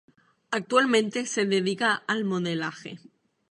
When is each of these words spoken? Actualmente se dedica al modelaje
Actualmente 0.49 1.27
se 1.27 1.45
dedica 1.45 1.93
al 1.93 2.23
modelaje 2.25 2.97